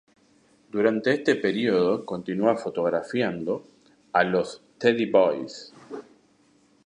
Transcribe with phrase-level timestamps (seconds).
[0.71, 3.63] Durante este período continúa fotografiando
[4.13, 5.71] a los "Teddy Boys".